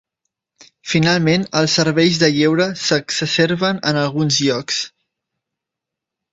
[0.93, 4.83] Finalment, els serveis de lleure s'exacerben en alguns llocs.